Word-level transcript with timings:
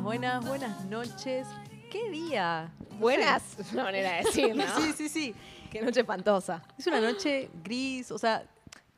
Buenas, 0.00 0.02
buenas, 0.02 0.44
buenas 0.48 0.84
noches. 0.86 1.46
¿Qué 1.88 2.10
día? 2.10 2.68
Buenas, 2.98 3.56
es 3.60 3.72
una 3.72 3.84
manera 3.84 4.16
de 4.16 4.24
decir, 4.24 4.56
¿no? 4.56 4.64
Sí, 4.76 4.92
sí, 4.92 5.08
sí. 5.08 5.34
Qué 5.70 5.80
noche 5.82 6.00
espantosa. 6.00 6.64
Es 6.76 6.88
una 6.88 7.00
noche 7.00 7.48
gris, 7.62 8.10
o 8.10 8.18
sea, 8.18 8.44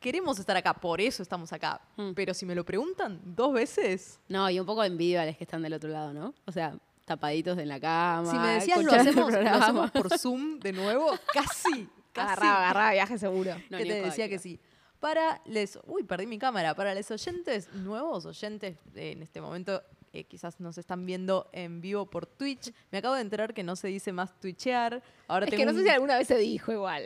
queremos 0.00 0.38
estar 0.38 0.56
acá, 0.56 0.72
por 0.72 1.02
eso 1.02 1.22
estamos 1.22 1.52
acá. 1.52 1.82
Mm. 1.96 2.12
Pero 2.14 2.32
si 2.32 2.46
me 2.46 2.54
lo 2.54 2.64
preguntan 2.64 3.20
dos 3.22 3.52
veces, 3.52 4.20
No, 4.28 4.48
y 4.48 4.58
un 4.58 4.64
poco 4.64 4.80
de 4.80 4.86
envidia 4.86 5.20
a 5.20 5.26
los 5.26 5.36
que 5.36 5.44
están 5.44 5.60
del 5.60 5.74
otro 5.74 5.90
lado, 5.90 6.14
¿no? 6.14 6.32
O 6.46 6.52
sea, 6.52 6.74
tapaditos 7.04 7.58
en 7.58 7.68
la 7.68 7.78
cama. 7.78 8.30
si 8.30 8.38
me 8.38 8.48
decías 8.52 8.82
lo 8.82 8.90
hacemos, 8.90 9.32
lo 9.32 9.50
hacemos 9.50 9.90
por 9.90 10.08
Zoom 10.18 10.58
de 10.60 10.72
nuevo, 10.72 11.10
casi, 11.34 11.90
casi. 12.12 12.26
Agarraba, 12.26 12.56
agarraba 12.56 12.92
viaje 12.92 13.18
seguro. 13.18 13.54
No, 13.68 13.76
que 13.76 13.84
te 13.84 14.00
decía 14.00 14.30
que 14.30 14.38
sí. 14.38 14.58
Para 14.98 15.42
les, 15.44 15.78
uy, 15.86 16.04
perdí 16.04 16.26
mi 16.26 16.38
cámara. 16.38 16.74
Para 16.74 16.94
los 16.94 17.10
oyentes 17.10 17.70
nuevos, 17.74 18.24
oyentes 18.24 18.78
en 18.94 19.22
este 19.22 19.42
momento 19.42 19.82
eh, 20.18 20.24
quizás 20.24 20.58
nos 20.60 20.78
están 20.78 21.04
viendo 21.06 21.48
en 21.52 21.80
vivo 21.80 22.06
por 22.06 22.26
Twitch. 22.26 22.72
Me 22.90 22.98
acabo 22.98 23.14
de 23.14 23.20
enterar 23.22 23.52
que 23.54 23.62
no 23.62 23.76
se 23.76 23.88
dice 23.88 24.12
más 24.12 24.38
twitchear. 24.40 25.02
Ahora 25.28 25.46
Es 25.46 25.50
tengo 25.50 25.60
que 25.60 25.66
no 25.66 25.72
sé 25.72 25.78
un- 25.78 25.84
si 25.84 25.90
alguna 25.90 26.16
vez 26.18 26.26
se 26.28 26.38
dijo 26.38 26.72
igual. 26.72 27.04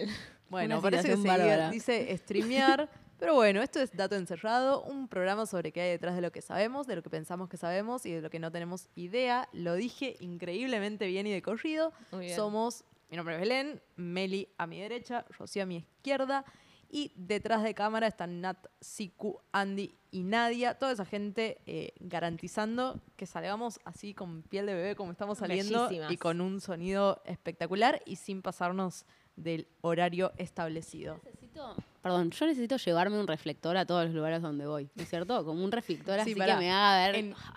Bueno, 0.48 0.80
parece 0.82 1.08
que 1.08 1.16
se 1.16 1.70
dice 1.70 2.16
streamear. 2.18 2.88
Pero 3.20 3.34
bueno, 3.34 3.60
esto 3.62 3.80
es 3.80 3.94
Dato 3.94 4.16
Encerrado, 4.16 4.82
un 4.84 5.06
programa 5.06 5.44
sobre 5.44 5.72
qué 5.72 5.82
hay 5.82 5.90
detrás 5.90 6.14
de 6.16 6.22
lo 6.22 6.32
que 6.32 6.40
sabemos, 6.40 6.86
de 6.86 6.96
lo 6.96 7.02
que 7.02 7.10
pensamos 7.10 7.50
que 7.50 7.58
sabemos 7.58 8.06
y 8.06 8.12
de 8.12 8.22
lo 8.22 8.30
que 8.30 8.38
no 8.38 8.50
tenemos 8.50 8.88
idea. 8.94 9.46
Lo 9.52 9.74
dije 9.74 10.16
increíblemente 10.20 11.06
bien 11.06 11.26
y 11.26 11.30
de 11.32 11.42
corrido. 11.42 11.92
Somos, 12.34 12.82
mi 13.10 13.18
nombre 13.18 13.34
es 13.34 13.40
Belén, 13.42 13.82
Meli 13.96 14.48
a 14.56 14.66
mi 14.66 14.80
derecha, 14.80 15.26
Rocío 15.38 15.64
a 15.64 15.66
mi 15.66 15.76
izquierda. 15.76 16.46
Y 16.92 17.12
detrás 17.14 17.62
de 17.62 17.72
cámara 17.72 18.08
están 18.08 18.40
Nat, 18.40 18.66
Siku, 18.80 19.38
Andy 19.52 19.94
y 20.10 20.24
Nadia. 20.24 20.74
Toda 20.74 20.90
esa 20.92 21.04
gente 21.04 21.58
eh, 21.66 21.92
garantizando 22.00 23.00
que 23.16 23.26
salgamos 23.26 23.78
así 23.84 24.12
con 24.12 24.42
piel 24.42 24.66
de 24.66 24.74
bebé 24.74 24.96
como 24.96 25.12
estamos 25.12 25.38
saliendo 25.38 25.84
Bellísimas. 25.84 26.12
y 26.12 26.16
con 26.16 26.40
un 26.40 26.60
sonido 26.60 27.22
espectacular 27.24 28.02
y 28.06 28.16
sin 28.16 28.42
pasarnos 28.42 29.04
del 29.36 29.68
horario 29.82 30.32
establecido. 30.36 31.20
Necesito, 31.24 31.76
perdón, 32.02 32.32
yo 32.32 32.46
necesito 32.46 32.76
llevarme 32.76 33.20
un 33.20 33.28
reflector 33.28 33.76
a 33.76 33.86
todos 33.86 34.06
los 34.06 34.14
lugares 34.14 34.42
donde 34.42 34.66
voy, 34.66 34.90
¿no 34.96 35.02
es 35.04 35.08
cierto? 35.08 35.44
Como 35.44 35.62
un 35.64 35.70
reflector 35.70 36.16
Sí, 36.16 36.20
así 36.22 36.34
que 36.34 36.56
me 36.56 36.72
haga 36.72 37.06
ver 37.06 37.14
En- 37.14 37.34
ah, 37.34 37.54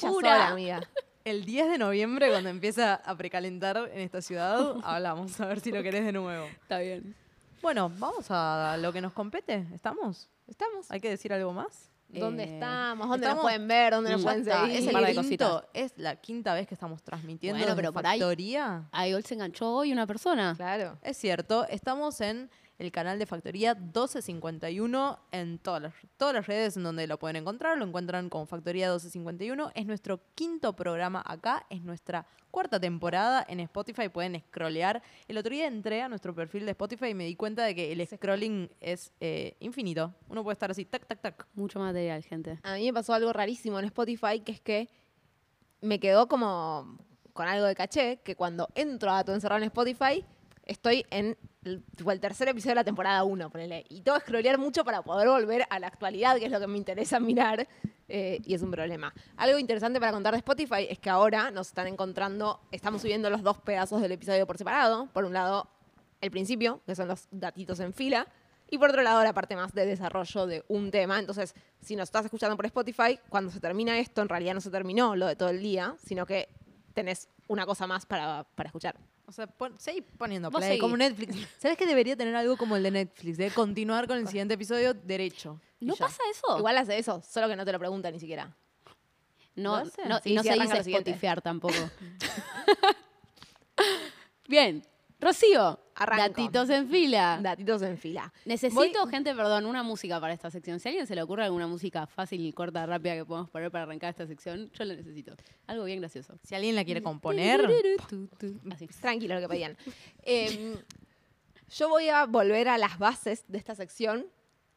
sola, 0.00 0.48
amiga. 0.52 0.80
El 1.24 1.44
10 1.46 1.70
de 1.70 1.78
noviembre, 1.78 2.28
cuando 2.30 2.50
empieza 2.50 2.96
a 2.96 3.16
precalentar 3.16 3.90
en 3.92 4.00
esta 4.00 4.20
ciudad, 4.20 4.74
hablamos, 4.84 5.40
a 5.40 5.46
ver 5.46 5.60
si 5.60 5.70
lo 5.72 5.82
querés 5.82 6.04
de 6.04 6.12
nuevo. 6.12 6.46
Está 6.62 6.80
bien. 6.80 7.14
Bueno, 7.64 7.90
vamos 7.98 8.26
a 8.28 8.76
lo 8.78 8.92
que 8.92 9.00
nos 9.00 9.14
compete. 9.14 9.66
¿Estamos? 9.72 10.28
¿Estamos? 10.46 10.90
¿Hay 10.90 11.00
que 11.00 11.08
decir 11.08 11.32
algo 11.32 11.50
más? 11.54 11.88
¿Dónde 12.10 12.44
Eh, 12.44 12.52
estamos? 12.52 13.08
¿Dónde 13.08 13.24
estamos- 13.24 13.42
nos 13.42 13.50
pueden 13.52 13.66
ver? 13.66 13.92
¿Dónde 13.94 14.10
nos 14.10 14.22
pueden 14.22 14.42
está, 14.42 14.60
seguir? 14.66 14.76
Es 14.76 14.86
el 14.86 14.94
quinto, 14.94 15.14
cositas. 15.22 15.62
es 15.72 15.92
la 15.96 16.16
quinta 16.16 16.52
vez 16.52 16.66
que 16.68 16.74
estamos 16.74 17.02
transmitiendo 17.02 17.58
Bueno, 17.58 17.74
pero 17.74 17.90
por 17.94 18.06
ahí- 18.06 18.20
Factoría. 18.20 18.86
Ahí 18.92 19.14
hoy 19.14 19.22
se 19.22 19.32
enganchó 19.32 19.72
hoy 19.76 19.92
una 19.94 20.06
persona. 20.06 20.52
Claro. 20.54 20.98
Es 21.00 21.16
cierto, 21.16 21.66
estamos 21.68 22.20
en 22.20 22.50
el 22.84 22.92
canal 22.92 23.18
de 23.18 23.26
Factoría 23.26 23.74
1251 23.74 25.18
en 25.32 25.58
todas 25.58 25.82
las, 25.82 25.94
todas 26.16 26.34
las 26.34 26.46
redes 26.46 26.76
en 26.76 26.82
donde 26.82 27.06
lo 27.06 27.18
pueden 27.18 27.36
encontrar. 27.36 27.76
Lo 27.78 27.84
encuentran 27.84 28.28
como 28.28 28.46
Factoría 28.46 28.86
1251. 28.86 29.72
Es 29.74 29.86
nuestro 29.86 30.20
quinto 30.34 30.74
programa 30.76 31.22
acá, 31.26 31.66
es 31.70 31.82
nuestra 31.82 32.26
cuarta 32.50 32.78
temporada 32.78 33.44
en 33.48 33.60
Spotify. 33.60 34.08
Pueden 34.08 34.40
scrollear. 34.40 35.02
El 35.26 35.38
otro 35.38 35.52
día 35.52 35.66
entré 35.66 36.02
a 36.02 36.08
nuestro 36.08 36.34
perfil 36.34 36.64
de 36.66 36.72
Spotify 36.72 37.08
y 37.08 37.14
me 37.14 37.24
di 37.24 37.34
cuenta 37.34 37.64
de 37.64 37.74
que 37.74 37.90
el 37.90 38.06
scrolling 38.06 38.70
es 38.80 39.12
eh, 39.20 39.56
infinito. 39.60 40.14
Uno 40.28 40.44
puede 40.44 40.52
estar 40.52 40.70
así, 40.70 40.84
tac, 40.84 41.06
tac, 41.06 41.20
tac. 41.20 41.46
Mucho 41.54 41.78
material, 41.78 42.22
gente. 42.22 42.58
A 42.62 42.74
mí 42.74 42.84
me 42.84 42.92
pasó 42.92 43.14
algo 43.14 43.32
rarísimo 43.32 43.78
en 43.78 43.86
Spotify, 43.86 44.40
que 44.44 44.52
es 44.52 44.60
que 44.60 44.88
me 45.80 45.98
quedó 45.98 46.28
como 46.28 46.98
con 47.32 47.48
algo 47.48 47.66
de 47.66 47.74
caché, 47.74 48.20
que 48.22 48.36
cuando 48.36 48.68
entro 48.74 49.10
a 49.10 49.14
Dato 49.14 49.34
Encerrado 49.34 49.58
en 49.58 49.64
Spotify, 49.64 50.24
estoy 50.64 51.04
en 51.10 51.36
el, 51.64 51.82
tipo, 51.96 52.10
el 52.10 52.20
tercer 52.20 52.48
episodio 52.48 52.72
de 52.72 52.76
la 52.76 52.84
temporada 52.84 53.24
1, 53.24 53.50
ponele. 53.50 53.84
Y 53.88 54.00
tengo 54.02 54.18
que 54.18 54.24
scrollear 54.24 54.58
mucho 54.58 54.84
para 54.84 55.02
poder 55.02 55.28
volver 55.28 55.66
a 55.70 55.78
la 55.78 55.86
actualidad, 55.86 56.36
que 56.36 56.46
es 56.46 56.52
lo 56.52 56.60
que 56.60 56.66
me 56.66 56.78
interesa 56.78 57.18
mirar, 57.20 57.66
eh, 58.08 58.40
y 58.44 58.54
es 58.54 58.62
un 58.62 58.70
problema. 58.70 59.12
Algo 59.36 59.58
interesante 59.58 59.98
para 59.98 60.12
contar 60.12 60.34
de 60.34 60.38
Spotify 60.38 60.86
es 60.88 60.98
que 60.98 61.10
ahora 61.10 61.50
nos 61.50 61.68
están 61.68 61.86
encontrando, 61.86 62.60
estamos 62.70 63.02
subiendo 63.02 63.30
los 63.30 63.42
dos 63.42 63.58
pedazos 63.58 64.00
del 64.00 64.12
episodio 64.12 64.46
por 64.46 64.58
separado. 64.58 65.08
Por 65.12 65.24
un 65.24 65.32
lado, 65.32 65.68
el 66.20 66.30
principio, 66.30 66.80
que 66.86 66.94
son 66.94 67.08
los 67.08 67.28
datitos 67.30 67.80
en 67.80 67.92
fila, 67.92 68.26
y 68.70 68.78
por 68.78 68.90
otro 68.90 69.02
lado, 69.02 69.22
la 69.22 69.32
parte 69.32 69.56
más 69.56 69.72
de 69.72 69.86
desarrollo 69.86 70.46
de 70.46 70.64
un 70.68 70.90
tema. 70.90 71.18
Entonces, 71.18 71.54
si 71.80 71.96
nos 71.96 72.08
estás 72.08 72.24
escuchando 72.24 72.56
por 72.56 72.66
Spotify, 72.66 73.18
cuando 73.28 73.50
se 73.50 73.60
termina 73.60 73.98
esto, 73.98 74.22
en 74.22 74.28
realidad 74.28 74.54
no 74.54 74.60
se 74.60 74.70
terminó 74.70 75.14
lo 75.16 75.26
de 75.26 75.36
todo 75.36 75.50
el 75.50 75.60
día, 75.60 75.94
sino 76.04 76.26
que 76.26 76.48
tenés 76.94 77.28
una 77.46 77.66
cosa 77.66 77.86
más 77.86 78.06
para, 78.06 78.44
para 78.54 78.68
escuchar. 78.68 78.96
O 79.26 79.32
sea, 79.32 79.46
pon, 79.46 79.74
seguí 79.78 80.02
poniendo 80.02 80.50
play, 80.50 80.70
seguí. 80.70 80.80
como 80.80 80.96
Netflix. 80.96 81.34
¿Sabes 81.58 81.78
que 81.78 81.86
debería 81.86 82.16
tener 82.16 82.34
algo 82.36 82.56
como 82.56 82.76
el 82.76 82.82
de 82.82 82.90
Netflix? 82.90 83.38
De 83.38 83.50
continuar 83.50 84.06
con 84.06 84.18
el 84.18 84.26
siguiente 84.28 84.54
episodio 84.54 84.94
derecho. 84.94 85.60
¿No 85.80 85.96
pasa 85.96 86.22
eso? 86.30 86.58
Igual 86.58 86.78
hace 86.78 86.98
eso, 86.98 87.22
solo 87.22 87.48
que 87.48 87.56
no 87.56 87.64
te 87.64 87.72
lo 87.72 87.78
pregunta 87.78 88.10
ni 88.10 88.20
siquiera. 88.20 88.54
No, 89.54 89.78
¿Lo 89.78 89.86
hace? 89.86 90.08
no, 90.08 90.18
Sí, 90.20 90.32
y 90.32 90.34
no 90.34 90.42
sí, 90.42 90.48
se 90.48 90.54
dice. 90.54 90.78
Spotify 90.78 91.28
tampoco. 91.42 91.74
Bien. 94.48 94.84
Rocío, 95.24 95.80
Arranco. 95.94 96.22
datitos 96.22 96.68
en 96.68 96.86
fila. 96.86 97.38
Datitos 97.40 97.80
en 97.80 97.96
fila. 97.96 98.30
Necesito, 98.44 99.06
gente, 99.06 99.34
perdón, 99.34 99.64
una 99.64 99.82
música 99.82 100.20
para 100.20 100.34
esta 100.34 100.50
sección. 100.50 100.78
Si 100.78 100.86
a 100.86 100.90
alguien 100.90 101.06
se 101.06 101.14
le 101.14 101.22
ocurre 101.22 101.44
alguna 101.44 101.66
música 101.66 102.06
fácil, 102.06 102.54
corta, 102.54 102.84
rápida 102.84 103.14
que 103.14 103.24
podemos 103.24 103.48
poner 103.48 103.70
para 103.70 103.84
arrancar 103.84 104.10
esta 104.10 104.26
sección, 104.26 104.70
yo 104.72 104.84
la 104.84 104.94
necesito. 104.94 105.34
Algo 105.66 105.84
bien 105.84 106.00
gracioso. 106.00 106.38
Si 106.42 106.54
alguien 106.54 106.74
la 106.74 106.84
quiere 106.84 107.02
componer, 107.02 107.62
Así. 108.70 108.86
Tranquilo 109.00 109.36
lo 109.36 109.40
que 109.40 109.48
pedían. 109.48 109.78
Em, 110.22 110.76
yo 111.70 111.88
voy 111.88 112.10
a 112.10 112.26
volver 112.26 112.68
a 112.68 112.76
las 112.76 112.98
bases 112.98 113.44
de 113.48 113.56
esta 113.56 113.74
sección, 113.74 114.26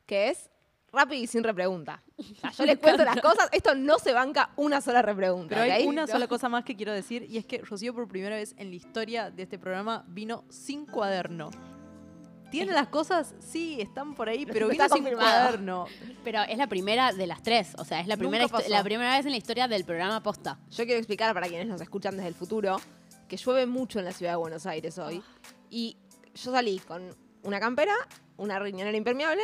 que 0.05 0.29
es 0.29 0.49
rápido 0.97 1.21
y 1.23 1.27
sin 1.27 1.43
repregunta. 1.43 2.03
O 2.17 2.39
sea, 2.39 2.51
yo 2.51 2.65
les 2.65 2.77
cuento 2.79 3.03
las 3.05 3.21
cosas, 3.21 3.49
esto 3.51 3.75
no 3.75 3.99
se 3.99 4.11
banca 4.13 4.49
una 4.55 4.81
sola 4.81 5.01
repregunta. 5.01 5.55
Pero 5.55 5.73
hay 5.73 5.85
una 5.85 6.07
sola 6.07 6.27
cosa 6.27 6.49
más 6.49 6.63
que 6.63 6.75
quiero 6.75 6.91
decir 6.91 7.25
y 7.29 7.37
es 7.37 7.45
que 7.45 7.59
Rocío 7.59 7.93
por 7.93 8.07
primera 8.07 8.35
vez 8.35 8.53
en 8.57 8.69
la 8.69 8.75
historia 8.75 9.31
de 9.31 9.43
este 9.43 9.57
programa 9.57 10.03
vino 10.07 10.43
sin 10.49 10.85
cuaderno. 10.85 11.51
¿Tiene 12.49 12.71
las 12.71 12.87
cosas? 12.87 13.35
Sí, 13.39 13.79
están 13.81 14.15
por 14.15 14.29
ahí, 14.29 14.45
pero 14.45 14.69
vino 14.69 14.87
sin 14.89 15.03
cuaderno. 15.03 15.85
Pero 16.23 16.41
es 16.43 16.57
la 16.57 16.67
primera 16.67 17.11
de 17.11 17.27
las 17.27 17.41
tres. 17.43 17.73
O 17.77 17.85
sea, 17.85 17.99
es 17.99 18.07
la 18.07 18.17
primera, 18.17 18.47
la 18.69 18.83
primera 18.83 19.17
vez 19.17 19.25
en 19.25 19.31
la 19.31 19.37
historia 19.37 19.67
del 19.67 19.83
programa 19.83 20.23
posta. 20.23 20.57
Yo 20.71 20.85
quiero 20.85 20.97
explicar 20.97 21.33
para 21.33 21.47
quienes 21.47 21.67
nos 21.67 21.81
escuchan 21.81 22.15
desde 22.15 22.29
el 22.29 22.35
futuro 22.35 22.77
que 23.27 23.37
llueve 23.37 23.65
mucho 23.65 23.99
en 23.99 24.05
la 24.05 24.13
ciudad 24.13 24.33
de 24.33 24.37
Buenos 24.37 24.65
Aires 24.65 24.97
hoy. 24.97 25.21
Y 25.69 25.97
yo 26.33 26.51
salí 26.51 26.79
con 26.79 27.13
una 27.43 27.59
campera, 27.59 27.93
una 28.37 28.59
riñonera 28.59 28.95
impermeable 28.95 29.43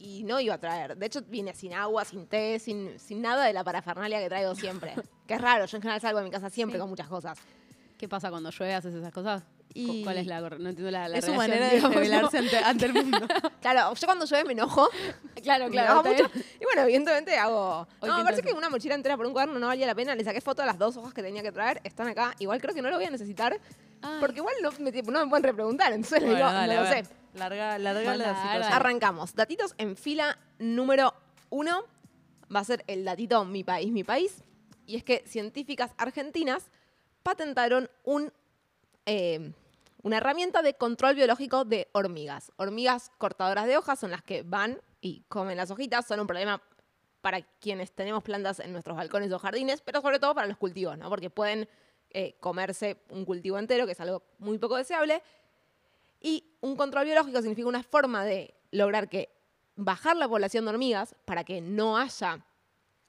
y 0.00 0.24
no 0.24 0.40
iba 0.40 0.54
a 0.54 0.58
traer. 0.58 0.96
De 0.96 1.06
hecho, 1.06 1.20
vine 1.28 1.54
sin 1.54 1.74
agua, 1.74 2.04
sin 2.06 2.26
té, 2.26 2.58
sin, 2.58 2.98
sin 2.98 3.20
nada 3.20 3.44
de 3.44 3.52
la 3.52 3.62
parafernalia 3.62 4.18
que 4.18 4.28
traigo 4.28 4.54
siempre. 4.54 4.94
que 5.28 5.34
es 5.34 5.40
raro, 5.40 5.66
yo 5.66 5.76
en 5.76 5.82
general 5.82 6.00
salgo 6.00 6.18
de 6.18 6.24
mi 6.24 6.30
casa 6.30 6.48
siempre 6.50 6.78
Sí. 6.78 6.80
con 6.80 6.88
muchas 6.88 7.06
cosas. 7.06 7.38
¿Qué 7.98 8.08
pasa 8.08 8.30
cuando 8.30 8.50
llueve? 8.50 8.74
¿Haces 8.74 8.94
esas 8.94 9.12
cosas? 9.12 9.42
Y- 9.74 10.02
¿Cuál 10.02 10.16
es 10.16 10.26
la 10.26 10.40
No 10.40 10.70
entiendo 10.70 10.90
la, 10.90 11.06
la 11.06 11.18
es 11.18 11.24
su 11.26 11.34
manera 11.34 11.68
de 11.68 11.80
revelarse 11.80 12.38
ante, 12.38 12.56
ante 12.58 12.86
el 12.86 12.94
mundo. 12.94 13.18
Claro, 13.60 13.94
yo 13.94 14.06
cuando 14.06 14.24
llueve 14.24 14.44
me 14.46 14.52
enojo. 14.54 14.88
Claro, 15.42 15.66
me 15.66 15.70
claro. 15.72 16.00
enojo 16.00 16.08
mucho. 16.08 16.30
Y 16.58 16.64
bueno, 16.64 16.82
evidentemente 16.82 17.36
hago. 17.36 17.86
Hoy 18.00 18.08
no, 18.08 18.18
me 18.18 18.24
parece 18.24 18.42
que 18.42 18.52
una 18.52 18.68
mochila 18.70 18.94
entera 18.94 19.16
por 19.18 19.26
un 19.26 19.32
cuaderno 19.32 19.58
no 19.58 19.66
valía 19.66 19.86
la 19.86 19.94
pena. 19.94 20.14
Le 20.14 20.24
saqué 20.24 20.40
foto 20.40 20.62
a 20.62 20.66
las 20.66 20.78
dos 20.78 20.96
hojas 20.96 21.12
que 21.14 21.22
tenía 21.22 21.42
que 21.42 21.52
traer. 21.52 21.80
Están 21.84 22.08
acá. 22.08 22.34
Igual 22.38 22.58
creo 22.60 22.74
que 22.74 22.80
no 22.82 22.88
lo 22.90 22.96
voy 22.96 23.04
a 23.04 23.10
necesitar. 23.10 23.58
Ah. 24.02 24.16
Porque 24.18 24.38
igual 24.38 24.54
no 24.62 24.70
me, 24.80 24.90
no 25.02 25.24
me 25.24 25.30
pueden 25.30 25.44
repreguntar. 25.44 25.92
Entonces 25.92 26.20
Bueno, 26.20 26.36
digo, 26.36 26.48
dale, 26.50 26.74
no 26.74 26.80
lo 26.82 26.86
sé. 26.88 27.04
Larga, 27.34 27.78
larga 27.78 28.16
la 28.16 28.42
situación. 28.42 28.72
Arrancamos. 28.72 29.34
Datitos 29.34 29.74
en 29.78 29.96
fila 29.96 30.38
número 30.58 31.14
uno. 31.48 31.84
Va 32.54 32.60
a 32.60 32.64
ser 32.64 32.84
el 32.88 33.04
datito 33.04 33.44
Mi 33.44 33.62
País, 33.62 33.92
Mi 33.92 34.04
País. 34.04 34.42
Y 34.86 34.96
es 34.96 35.04
que 35.04 35.22
científicas 35.26 35.92
argentinas 35.98 36.70
patentaron 37.22 37.88
un, 38.04 38.32
eh, 39.06 39.52
una 40.02 40.16
herramienta 40.16 40.62
de 40.62 40.74
control 40.74 41.14
biológico 41.14 41.64
de 41.64 41.88
hormigas. 41.92 42.50
Hormigas 42.56 43.12
cortadoras 43.18 43.66
de 43.66 43.76
hojas 43.76 44.00
son 44.00 44.10
las 44.10 44.22
que 44.22 44.42
van 44.42 44.80
y 45.00 45.22
comen 45.28 45.56
las 45.56 45.70
hojitas. 45.70 46.06
Son 46.06 46.18
un 46.18 46.26
problema 46.26 46.60
para 47.20 47.42
quienes 47.42 47.92
tenemos 47.92 48.22
plantas 48.22 48.60
en 48.60 48.72
nuestros 48.72 48.96
balcones 48.96 49.30
o 49.32 49.38
jardines, 49.38 49.80
pero 49.82 50.00
sobre 50.00 50.18
todo 50.18 50.34
para 50.34 50.46
los 50.46 50.56
cultivos, 50.56 50.96
¿no? 50.98 51.08
Porque 51.08 51.30
pueden 51.30 51.68
eh, 52.10 52.34
comerse 52.40 53.02
un 53.10 53.24
cultivo 53.24 53.58
entero, 53.58 53.86
que 53.86 53.92
es 53.92 54.00
algo 54.00 54.24
muy 54.38 54.58
poco 54.58 54.76
deseable. 54.76 55.22
Y 56.20 56.49
un 56.60 56.76
control 56.76 57.04
biológico 57.06 57.40
significa 57.40 57.68
una 57.68 57.82
forma 57.82 58.24
de 58.24 58.54
lograr 58.70 59.08
que 59.08 59.30
bajar 59.76 60.16
la 60.16 60.28
población 60.28 60.64
de 60.64 60.70
hormigas 60.72 61.14
para 61.24 61.44
que 61.44 61.60
no 61.60 61.96
haya, 61.96 62.44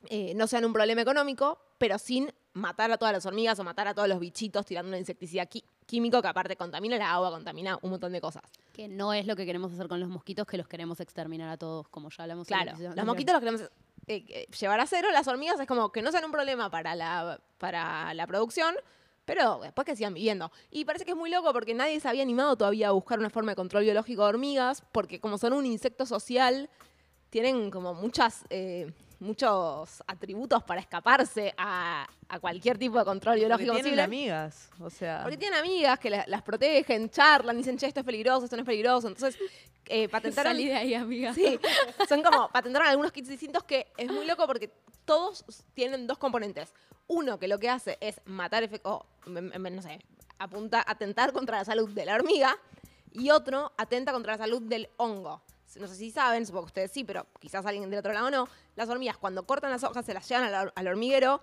eh, 0.10 0.34
no 0.36 0.48
sean 0.48 0.66
un 0.66 0.74
problema 0.74 1.02
económico, 1.02 1.60
pero 1.78 1.98
sin 1.98 2.32
matar 2.54 2.92
a 2.92 2.98
todas 2.98 3.14
las 3.14 3.26
hormigas 3.26 3.60
o 3.60 3.64
matar 3.64 3.88
a 3.88 3.94
todos 3.94 4.08
los 4.08 4.20
bichitos 4.20 4.66
tirando 4.66 4.92
un 4.92 4.98
insecticida 4.98 5.50
qui- 5.50 5.64
químico 5.86 6.22
que 6.22 6.28
aparte 6.28 6.56
contamina 6.56 6.96
el 6.96 7.02
agua, 7.02 7.30
contamina 7.32 7.78
un 7.82 7.92
montón 7.92 8.12
de 8.12 8.22
cosas. 8.22 8.44
Que 8.74 8.88
no 8.88 9.14
es 9.14 9.26
lo 9.26 9.36
que 9.36 9.46
queremos 9.46 9.72
hacer 9.74 9.88
con 9.88 10.00
los 10.00 10.10
mosquitos, 10.10 10.46
que 10.48 10.58
los 10.58 10.68
queremos 10.68 11.00
exterminar 11.00 11.50
a 11.50 11.58
todos, 11.58 11.88
como 11.90 12.10
ya 12.10 12.24
hablamos 12.24 12.48
en 12.48 12.56
Claro, 12.56 12.72
episodio 12.72 12.96
los 12.96 13.06
mosquitos 13.06 13.34
los 13.34 13.40
queremos 13.42 13.62
eh, 14.08 14.26
eh, 14.30 14.48
llevar 14.60 14.80
a 14.80 14.88
cero 14.88 15.10
las 15.12 15.28
hormigas 15.28 15.60
es 15.60 15.68
como 15.68 15.92
que 15.92 16.02
no 16.02 16.12
sean 16.12 16.26
un 16.26 16.32
problema 16.32 16.70
para 16.70 16.96
la, 16.96 17.40
para 17.58 18.14
la 18.14 18.28
producción, 18.28 18.76
pero 19.26 19.60
después 19.62 19.86
que 19.86 19.96
sigan 19.96 20.14
viviendo. 20.14 20.52
Y 20.70 20.86
parece 20.86 21.06
que 21.06 21.12
es 21.12 21.18
muy 21.18 21.30
loco 21.30 21.52
porque 21.54 21.74
nadie 21.74 22.00
se 22.00 22.08
había 22.10 22.22
animado 22.24 22.56
todavía 22.56 22.90
a 22.90 22.92
buscar 22.92 23.20
una 23.20 23.30
forma 23.30 23.52
de 23.52 23.56
control 23.56 23.84
biológico 23.84 24.24
de 24.24 24.30
hormigas, 24.30 24.84
porque 24.92 25.20
como 25.20 25.38
son 25.38 25.54
un 25.54 25.66
insecto 25.66 26.06
social, 26.06 26.70
tienen 27.30 27.72
como 27.72 27.94
muchas, 27.94 28.44
eh, 28.50 28.92
muchos 29.20 30.04
atributos 30.08 30.64
para 30.64 30.82
escaparse 30.82 31.54
a, 31.58 32.06
a 32.28 32.40
cualquier 32.40 32.78
tipo 32.78 32.98
de 33.00 33.06
control 33.06 33.34
Porque 33.36 33.40
biológico 33.46 33.72
tienen 33.74 33.84
posible. 33.84 34.02
amigas, 34.02 34.70
o 34.80 34.90
sea... 34.90 35.22
Porque 35.24 35.38
tienen 35.38 35.60
amigas 35.60 35.98
que 36.00 36.10
la- 36.10 36.26
las 36.28 36.42
protegen, 36.42 37.10
charlan, 37.10 37.56
dicen, 37.56 37.78
che, 37.78 37.86
esto 37.88 38.02
es 38.02 38.06
peligroso, 38.06 38.44
esto 38.46 38.58
no 38.58 38.64
es 38.64 38.66
peligroso. 38.66 39.08
Entonces, 39.08 39.40
eh, 39.86 40.10
patentaron... 40.10 40.52
Salí 40.54 40.66
de 40.68 40.76
ahí, 40.76 40.94
amiga. 40.94 41.34
Sí, 41.34 41.58
son 42.10 42.22
como, 42.22 42.50
patentaron 42.50 42.88
algunos 42.90 43.12
kits 43.14 43.30
distintos 43.30 43.64
que 43.64 43.88
es 43.96 44.12
muy 44.12 44.26
loco 44.26 44.46
porque 44.46 44.72
todos 45.12 45.44
tienen 45.74 46.08
dos 46.08 46.18
componentes. 46.18 46.74
Uno 47.08 47.38
que 47.38 47.50
lo 47.50 47.60
que 47.60 47.70
hace 47.70 47.98
es 48.00 48.22
matar, 48.24 48.70
o, 48.84 49.06
no 49.26 49.82
sé, 49.82 50.00
apunta, 50.40 50.82
atentar 50.88 51.34
contra 51.34 51.58
la 51.58 51.66
salud 51.66 51.90
de 51.90 52.06
la 52.06 52.16
hormiga 52.16 52.58
y 53.12 53.30
otro 53.30 53.74
atenta 53.78 54.14
contra 54.14 54.36
la 54.36 54.38
salud 54.38 54.62
del 54.62 54.90
hongo. 54.96 55.42
No 55.76 55.88
sé 55.90 55.96
si 55.96 56.12
saben, 56.12 56.46
supongo 56.46 56.68
que 56.68 56.70
ustedes 56.70 56.92
sí, 56.92 57.04
pero 57.04 57.28
quizás 57.42 57.66
alguien 57.66 57.90
del 57.90 58.00
otro 58.00 58.14
lado 58.14 58.32
no. 58.32 58.48
Las 58.78 58.88
hormigas 58.88 59.18
cuando 59.18 59.46
cortan 59.46 59.70
las 59.70 59.84
hojas 59.84 60.06
se 60.06 60.14
las 60.14 60.30
llevan 60.30 60.72
al, 60.74 60.88
hormiguero, 60.88 61.42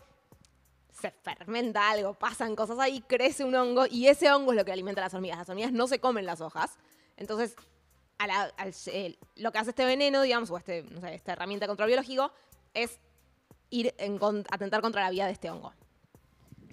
se 0.91 1.11
fermenta 1.11 1.91
algo, 1.91 2.15
pasan 2.15 2.57
cosas 2.57 2.79
ahí, 2.79 3.03
crece 3.03 3.45
un 3.45 3.55
hongo 3.55 3.85
y 3.87 4.07
ese 4.07 4.33
hongo 4.33 4.53
es 4.53 4.57
lo 4.57 4.65
que 4.65 4.73
alimenta 4.73 5.03
a 5.03 5.05
las 5.05 5.15
hormigas. 5.15 5.37
Las 5.37 5.51
hormigas 5.51 5.73
no 5.73 5.89
se 5.89 6.01
comen 6.01 6.25
las 6.25 6.41
hojas. 6.41 6.79
Entonces, 7.19 7.55
lo 9.37 9.53
que 9.53 9.59
hace 9.59 9.71
este 9.71 9.85
veneno, 9.85 10.23
digamos, 10.23 10.51
o 10.51 10.57
este, 10.57 10.87
esta 11.13 11.33
herramienta 11.33 11.67
de 11.67 11.69
control 11.69 11.89
biológico, 11.89 12.33
es 12.73 12.99
ir 13.71 13.95
en 13.99 14.19
con- 14.19 14.45
atentar 14.51 14.81
contra 14.81 15.03
la 15.03 15.11
vida 15.11 15.27
de 15.27 15.33
este 15.33 15.51
hongo. 15.51 15.73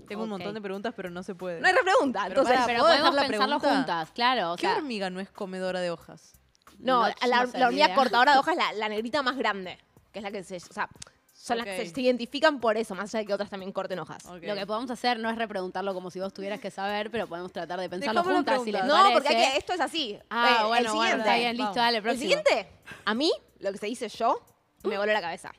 Tengo 0.07 0.23
un 0.23 0.29
Ok. 0.29 0.37
montón 0.37 0.53
de 0.53 0.61
preguntas, 0.61 0.93
pero 0.95 1.09
no 1.09 1.23
se 1.23 1.33
puede. 1.33 1.59
No 1.61 1.67
hay 1.67 1.73
repregunta. 1.73 2.21
Pero 2.27 2.41
Entonces, 2.41 2.53
pará, 2.55 2.65
Pero 2.67 2.79
¿puedo 2.79 2.91
podemos 2.93 3.13
dejar 3.15 3.23
la 3.23 3.29
pensarlo 3.31 3.59
pregunta? 3.59 3.77
juntas, 3.95 4.11
claro. 4.13 4.53
O 4.53 4.55
¿Qué 4.55 4.61
sea, 4.67 4.75
hormiga 4.77 5.09
no 5.09 5.19
es 5.19 5.29
comedora 5.31 5.79
de 5.81 5.89
hojas? 5.91 6.33
no, 6.79 7.07
no- 7.07 7.13
la, 7.27 7.45
no 7.45 7.51
la 7.59 7.67
hormiga 7.67 7.95
cortadora 7.95 8.33
de 8.33 8.39
hojas 8.39 8.53
es 8.55 8.59
la, 8.63 8.73
la 8.73 8.89
negrita 8.89 9.21
más 9.23 9.35
grande, 9.37 9.77
que 10.11 10.19
es 10.19 10.23
la 10.23 10.31
que 10.31 10.43
se, 10.43 10.57
o 10.57 10.59
sea, 10.59 10.89
son 11.33 11.57
las 11.57 11.65
que 11.65 11.85
se, 11.87 11.93
se 11.93 12.01
identifican 12.01 12.59
por 12.59 12.75
eso, 12.77 12.93
más 12.95 13.13
allá 13.13 13.19
de 13.21 13.25
que 13.27 13.33
otras 13.33 13.49
también 13.49 13.71
corten 13.71 13.97
hojas. 13.99 14.25
Ok. 14.25 14.43
Lo 14.43 14.55
que 14.55 14.65
podemos 14.67 14.91
hacer 14.91 15.17
no 15.19 15.29
es 15.29 15.37
repreguntarlo 15.37 15.93
como 15.93 16.11
si 16.11 16.19
vos 16.19 16.33
tuvieras 16.33 16.59
que 16.59 16.69
saber, 16.71 17.09
pero 17.11 17.27
podemos 17.27 17.51
tratar 17.51 17.79
de 17.79 17.89
pensarlo 17.89 18.21
Dejámoslo 18.21 18.35
juntas 18.37 18.63
si 18.63 18.71
les. 18.71 18.83
No, 18.85 19.11
porque 19.13 19.29
hay 19.29 19.35
parece. 19.35 19.51
que, 19.53 19.57
esto 19.57 19.73
es 19.73 19.79
así. 19.79 20.19
Ah, 20.29 20.59
Eh, 20.61 20.67
bueno, 20.67 20.75
el 20.77 20.83
bueno, 20.87 20.91
siguiente. 20.91 21.17
está 21.21 21.35
bien, 21.35 21.49
listo, 21.51 21.63
Vamos. 21.63 21.75
dale, 21.77 21.97
El 21.97 22.03
próximo. 22.03 22.21
siguiente, 22.21 22.69
a 23.05 23.13
mí, 23.13 23.31
lo 23.59 23.71
que 23.71 23.77
se 23.79 23.85
dice 23.87 24.09
yo, 24.09 24.39
me 24.83 24.97
voló 24.97 25.13
la 25.13 25.21
cabeza. 25.21 25.51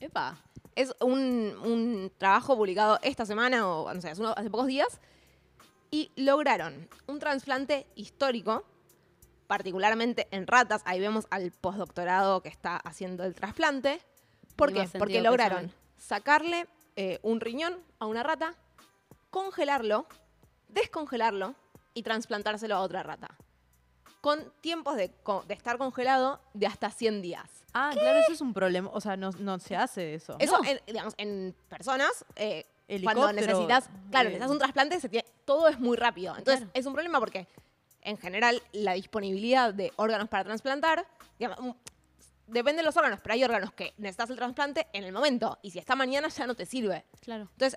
Epa. 0.00 0.38
Es 0.74 0.94
un, 1.00 1.54
un 1.64 2.12
trabajo 2.18 2.56
publicado 2.56 2.98
esta 3.02 3.26
semana, 3.26 3.68
o 3.68 3.92
no 3.92 4.00
sé, 4.00 4.10
hace, 4.10 4.20
unos- 4.22 4.34
hace 4.36 4.50
pocos 4.50 4.66
días, 4.66 5.00
y 5.90 6.10
lograron 6.16 6.88
un 7.06 7.18
trasplante 7.18 7.86
histórico, 7.94 8.64
particularmente 9.46 10.28
en 10.30 10.46
ratas. 10.46 10.82
Ahí 10.86 10.98
vemos 11.00 11.26
al 11.30 11.50
postdoctorado 11.50 12.40
que 12.42 12.48
está 12.48 12.76
haciendo 12.76 13.24
el 13.24 13.34
trasplante. 13.34 14.00
¿Por 14.56 14.72
qué? 14.72 14.80
Porque 14.98 15.14
que 15.14 15.20
lograron 15.22 15.72
sacarle 15.98 16.66
eh, 16.96 17.18
un 17.22 17.40
riñón 17.40 17.78
a 17.98 18.06
una 18.06 18.22
rata, 18.22 18.54
congelarlo, 19.30 20.06
descongelarlo 20.68 21.54
y 21.94 22.02
trasplantárselo 22.02 22.74
a 22.76 22.80
otra 22.80 23.02
rata. 23.02 23.36
Con 24.22 24.50
tiempos 24.62 24.96
de, 24.96 25.10
de 25.48 25.54
estar 25.54 25.76
congelado 25.76 26.40
de 26.54 26.66
hasta 26.66 26.90
100 26.90 27.20
días. 27.20 27.50
Ah, 27.74 27.90
claro, 27.92 28.20
eso 28.20 28.32
es 28.32 28.40
un 28.40 28.54
problema. 28.54 28.88
O 28.94 29.00
sea, 29.00 29.16
no, 29.16 29.30
no 29.32 29.58
se 29.58 29.76
hace 29.76 30.14
eso. 30.14 30.36
Eso, 30.38 30.58
en, 30.64 30.80
digamos, 30.86 31.12
en 31.18 31.54
personas, 31.68 32.24
eh, 32.36 32.64
cuando 33.02 33.30
necesitas, 33.32 33.90
claro, 34.10 34.28
necesitas 34.30 34.50
un 34.50 34.58
trasplante, 34.58 35.00
se 35.00 35.08
tiene- 35.08 35.26
todo 35.44 35.66
es 35.68 35.78
muy 35.80 35.96
rápido. 35.96 36.34
Entonces, 36.36 36.60
Claro. 36.60 36.70
es 36.72 36.86
un 36.86 36.92
problema 36.94 37.18
porque, 37.18 37.48
en 38.02 38.16
general, 38.16 38.62
la 38.72 38.92
disponibilidad 38.92 39.74
de 39.74 39.92
órganos 39.96 40.28
para 40.28 40.44
trasplantar, 40.44 41.04
digamos, 41.38 41.58
mm, 41.60 41.70
depende 42.46 42.78
de 42.82 42.84
los 42.84 42.96
órganos, 42.96 43.18
pero 43.20 43.34
hay 43.34 43.42
órganos 43.42 43.72
que 43.72 43.92
necesitas 43.98 44.30
el 44.30 44.36
trasplante 44.36 44.86
en 44.92 45.02
el 45.04 45.12
momento, 45.12 45.58
y 45.62 45.72
si 45.72 45.80
está 45.80 45.96
mañana 45.96 46.28
ya 46.28 46.46
no 46.46 46.54
te 46.54 46.64
sirve. 46.64 47.04
Claro. 47.22 47.48
Entonces, 47.52 47.76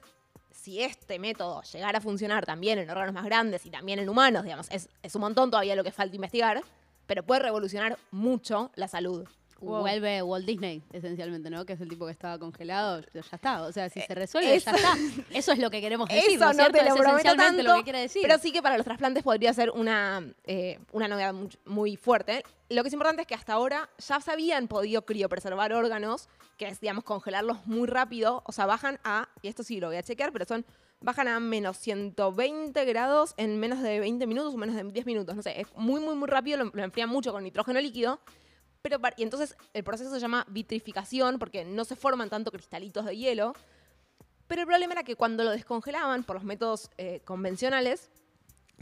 si 0.55 0.81
este 0.81 1.19
método 1.19 1.61
llegara 1.61 1.99
a 1.99 2.01
funcionar 2.01 2.45
también 2.45 2.79
en 2.79 2.89
órganos 2.89 3.13
más 3.13 3.25
grandes 3.25 3.65
y 3.65 3.69
también 3.69 3.99
en 3.99 4.09
humanos, 4.09 4.43
digamos, 4.43 4.67
es, 4.71 4.89
es 5.03 5.13
un 5.13 5.21
montón 5.21 5.51
todavía 5.51 5.75
lo 5.75 5.83
que 5.83 5.91
falta 5.91 6.15
investigar, 6.15 6.63
pero 7.05 7.23
puede 7.23 7.41
revolucionar 7.41 7.99
mucho 8.11 8.71
la 8.75 8.87
salud. 8.87 9.27
Wow. 9.61 9.79
Vuelve 9.79 10.21
Walt 10.21 10.45
Disney, 10.45 10.83
esencialmente, 10.91 11.49
¿no? 11.49 11.65
Que 11.65 11.73
es 11.73 11.81
el 11.81 11.87
tipo 11.87 12.05
que 12.05 12.11
estaba 12.11 12.37
congelado. 12.37 13.01
Ya 13.13 13.21
está. 13.21 13.63
O 13.63 13.71
sea, 13.71 13.89
si 13.89 14.01
se 14.01 14.13
resuelve, 14.13 14.53
eso- 14.55 14.69
ya 14.71 14.75
está. 14.77 14.93
Eso 15.31 15.51
es 15.53 15.59
lo 15.59 15.69
que 15.71 15.81
queremos 15.81 16.09
decir. 16.09 16.31
Eso 16.35 16.39
¿no, 16.39 16.53
no 16.53 16.71
te 16.71 16.83
lo 16.83 16.89
es 16.95 17.01
prometo 17.01 17.35
tanto, 17.35 17.63
lo 17.63 17.75
que 17.77 17.83
quiere 17.83 17.99
decir. 18.01 18.21
pero 18.21 18.37
sí 18.37 18.51
que 18.51 18.61
para 18.61 18.75
los 18.77 18.85
trasplantes 18.85 19.23
podría 19.23 19.53
ser 19.53 19.71
una, 19.71 20.21
eh, 20.43 20.79
una 20.91 21.07
novedad 21.07 21.33
much- 21.33 21.57
muy 21.65 21.95
fuerte. 21.95 22.43
Lo 22.69 22.83
que 22.83 22.87
es 22.89 22.93
importante 22.93 23.21
es 23.21 23.27
que 23.27 23.33
hasta 23.35 23.53
ahora 23.53 23.89
ya 23.97 24.19
se 24.19 24.31
habían 24.31 24.67
podido 24.67 25.05
criopreservar 25.05 25.71
órganos, 25.73 26.27
que 26.57 26.67
es, 26.67 26.79
digamos, 26.81 27.03
congelarlos 27.05 27.65
muy 27.65 27.87
rápido. 27.87 28.43
O 28.45 28.51
sea, 28.51 28.65
bajan 28.65 28.99
a, 29.03 29.29
y 29.41 29.47
esto 29.47 29.63
sí 29.63 29.79
lo 29.79 29.87
voy 29.87 29.95
a 29.97 30.03
chequear, 30.03 30.31
pero 30.33 30.45
son, 30.45 30.65
bajan 30.99 31.27
a 31.29 31.39
menos 31.39 31.77
120 31.77 32.83
grados 32.85 33.33
en 33.37 33.59
menos 33.59 33.81
de 33.81 33.99
20 33.99 34.27
minutos 34.27 34.53
o 34.53 34.57
menos 34.57 34.75
de 34.75 34.83
10 34.83 35.05
minutos. 35.05 35.35
No 35.35 35.41
sé, 35.41 35.61
es 35.61 35.67
muy, 35.75 36.01
muy, 36.01 36.15
muy 36.15 36.27
rápido, 36.27 36.57
lo, 36.57 36.71
lo 36.73 36.83
enfrían 36.83 37.09
mucho 37.09 37.31
con 37.31 37.43
nitrógeno 37.43 37.79
líquido. 37.79 38.19
Y 39.17 39.23
entonces 39.23 39.55
el 39.73 39.83
proceso 39.83 40.11
se 40.11 40.19
llama 40.19 40.45
vitrificación 40.49 41.39
porque 41.39 41.65
no 41.65 41.85
se 41.85 41.95
forman 41.95 42.29
tanto 42.29 42.51
cristalitos 42.51 43.05
de 43.05 43.17
hielo. 43.17 43.53
Pero 44.47 44.61
el 44.61 44.67
problema 44.67 44.93
era 44.93 45.03
que 45.03 45.15
cuando 45.15 45.43
lo 45.43 45.51
descongelaban 45.51 46.23
por 46.23 46.35
los 46.35 46.43
métodos 46.43 46.91
eh, 46.97 47.21
convencionales, 47.25 48.09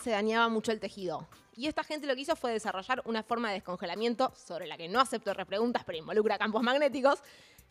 se 0.02 0.12
dañaba 0.12 0.50
mucho 0.50 0.72
el 0.72 0.80
tejido. 0.80 1.28
Y 1.56 1.68
esta 1.68 1.84
gente 1.84 2.08
lo 2.08 2.16
que 2.16 2.22
hizo 2.22 2.36
fue 2.36 2.52
desarrollar 2.52 3.02
una 3.06 3.24
forma 3.24 3.50
de 3.50 3.56
descongelamiento 3.56 4.34
sobre 4.36 4.68
la 4.68 4.76
que 4.76 4.90
no 4.90 5.00
acepto 5.00 5.34
repreguntas, 5.34 5.84
pero 5.86 5.98
involucra 5.98 6.38
campos 6.38 6.64
magnéticos, 6.64 7.20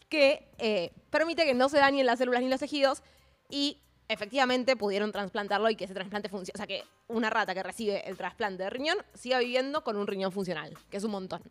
que 0.08 0.48
eh, 0.58 0.92
permite 1.10 1.44
que 1.44 1.54
no 1.54 1.68
se 1.68 1.78
dañen 1.78 2.06
las 2.06 2.18
células 2.18 2.42
ni 2.42 2.48
los 2.48 2.60
tejidos 2.60 3.02
y 3.50 3.78
efectivamente 4.08 4.76
pudieron 4.76 5.10
trasplantarlo 5.10 5.68
y 5.68 5.76
que 5.76 5.84
ese 5.84 5.94
trasplante 5.94 6.28
funcione. 6.28 6.52
O 6.54 6.58
sea, 6.58 6.66
que 6.66 6.84
una 7.08 7.28
rata 7.28 7.54
que 7.54 7.62
recibe 7.62 8.08
el 8.08 8.16
trasplante 8.16 8.62
de 8.62 8.70
riñón 8.70 8.98
siga 9.14 9.38
viviendo 9.38 9.82
con 9.82 9.96
un 9.96 10.06
riñón 10.06 10.32
funcional, 10.32 10.76
que 10.90 10.98
es 10.98 11.04
un 11.04 11.10
montón. 11.10 11.42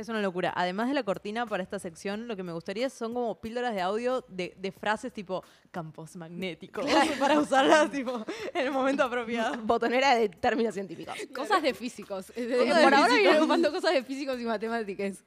Es 0.00 0.08
una 0.08 0.22
locura. 0.22 0.50
Además 0.56 0.88
de 0.88 0.94
la 0.94 1.02
cortina 1.02 1.44
para 1.44 1.62
esta 1.62 1.78
sección, 1.78 2.26
lo 2.26 2.34
que 2.34 2.42
me 2.42 2.54
gustaría 2.54 2.88
son 2.88 3.12
como 3.12 3.38
píldoras 3.38 3.74
de 3.74 3.82
audio 3.82 4.24
de, 4.28 4.54
de 4.56 4.72
frases 4.72 5.12
tipo 5.12 5.44
campos 5.70 6.16
magnéticos 6.16 6.86
para 7.18 7.38
usarlas 7.38 7.90
tipo 7.90 8.24
en 8.54 8.66
el 8.66 8.72
momento 8.72 9.04
apropiado. 9.04 9.58
Botonera 9.58 10.14
de 10.14 10.30
términos 10.30 10.72
científicos. 10.72 11.14
Cosas 11.34 11.62
de 11.62 11.74
físicos. 11.74 12.28
Cosas 12.28 12.34
de 12.34 12.56
Por 12.82 12.94
ahora 12.94 12.96
físicos. 12.96 13.18
vienen 13.18 13.42
ocupando 13.42 13.70
cosas 13.70 13.92
de 13.92 14.02
físicos 14.02 14.40
y 14.40 14.44
matemáticas. 14.46 15.22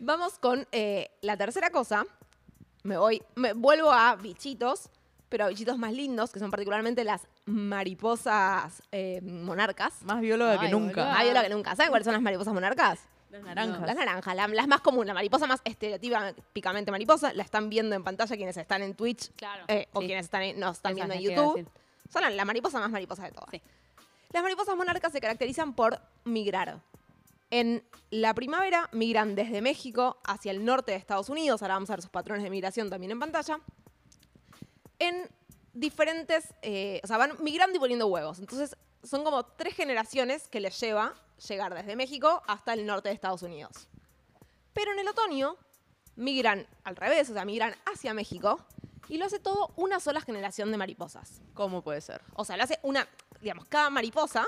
Vamos 0.00 0.40
con 0.40 0.66
eh, 0.72 1.08
la 1.20 1.36
tercera 1.36 1.70
cosa. 1.70 2.04
Me 2.82 2.98
voy, 2.98 3.22
me 3.36 3.52
vuelvo 3.52 3.92
a 3.92 4.16
bichitos, 4.16 4.90
pero 5.28 5.44
a 5.44 5.48
bichitos 5.50 5.78
más 5.78 5.92
lindos, 5.92 6.32
que 6.32 6.40
son 6.40 6.50
particularmente 6.50 7.04
las 7.04 7.28
mariposas 7.44 8.82
eh, 8.90 9.20
monarcas. 9.22 10.02
Más 10.02 10.20
bióloga 10.20 10.58
que 10.58 10.68
nunca. 10.68 11.02
boluda. 11.02 11.12
Más 11.12 11.22
bióloga 11.22 11.42
que 11.44 11.54
nunca. 11.54 11.76
¿Saben 11.76 11.90
cuáles 11.90 12.04
son 12.04 12.14
las 12.14 12.22
mariposas 12.22 12.52
monarcas? 12.52 12.98
Las 13.30 13.42
naranjas. 13.42 13.80
Las 13.86 13.96
naranjas, 13.96 14.36
la- 14.36 14.46
las 14.48 14.68
más 14.68 14.80
comunes, 14.80 15.08
la 15.08 15.14
mariposa 15.14 15.46
más 15.46 15.60
estereotípicamente 15.64 16.90
mariposa. 16.90 17.32
La 17.32 17.42
están 17.42 17.68
viendo 17.68 17.94
en 17.96 18.04
pantalla 18.04 18.36
quienes 18.36 18.56
están 18.56 18.82
en 18.82 18.94
Twitch 18.94 19.30
Claro. 19.36 19.64
eh, 19.68 19.88
o 19.92 20.00
sí. 20.00 20.06
quienes 20.06 20.26
están 20.26 20.42
en- 20.42 20.60
nos 20.60 20.76
están 20.76 20.94
viendo 20.94 21.14
en 21.14 21.20
YouTube. 21.20 21.68
Son 22.12 22.22
la, 22.22 22.30
la 22.30 22.44
mariposa 22.44 22.78
más 22.80 22.90
mariposa 22.90 23.24
de 23.24 23.32
todas. 23.32 23.50
Sí. 23.50 23.60
Las 24.32 24.42
mariposas 24.42 24.76
monarcas 24.76 25.12
se 25.12 25.20
caracterizan 25.20 25.74
por 25.74 26.00
migrar. 26.24 26.80
En 27.50 27.82
la 28.10 28.34
primavera 28.34 28.88
migran 28.92 29.34
desde 29.34 29.60
México 29.60 30.18
hacia 30.24 30.50
el 30.50 30.64
norte 30.64 30.92
de 30.92 30.98
Estados 30.98 31.28
Unidos. 31.28 31.62
Ahora 31.62 31.74
vamos 31.74 31.90
a 31.90 31.94
ver 31.94 32.02
sus 32.02 32.10
patrones 32.10 32.42
de 32.44 32.50
migración 32.50 32.90
también 32.90 33.12
en 33.12 33.20
pantalla. 33.20 33.60
En 34.98 35.28
diferentes, 35.74 36.54
eh, 36.62 37.00
o 37.04 37.06
sea, 37.06 37.18
van 37.18 37.32
migrando 37.40 37.76
y 37.76 37.78
poniendo 37.80 38.06
huevos. 38.06 38.38
Entonces, 38.38 38.76
son 39.06 39.24
como 39.24 39.44
tres 39.44 39.74
generaciones 39.74 40.48
que 40.48 40.60
les 40.60 40.78
lleva 40.80 41.14
llegar 41.48 41.74
desde 41.74 41.96
México 41.96 42.42
hasta 42.46 42.72
el 42.72 42.86
norte 42.86 43.08
de 43.08 43.14
Estados 43.14 43.42
Unidos. 43.42 43.88
Pero 44.72 44.92
en 44.92 44.98
el 44.98 45.08
otoño 45.08 45.56
migran 46.16 46.66
al 46.84 46.96
revés, 46.96 47.30
o 47.30 47.34
sea, 47.34 47.44
migran 47.44 47.74
hacia 47.92 48.14
México 48.14 48.64
y 49.08 49.18
lo 49.18 49.26
hace 49.26 49.38
todo 49.38 49.72
una 49.76 50.00
sola 50.00 50.20
generación 50.20 50.70
de 50.70 50.78
mariposas. 50.78 51.40
¿Cómo 51.54 51.82
puede 51.82 52.00
ser? 52.00 52.22
O 52.34 52.44
sea, 52.44 52.56
lo 52.56 52.64
hace 52.64 52.78
una, 52.82 53.08
digamos, 53.40 53.66
cada 53.66 53.90
mariposa 53.90 54.46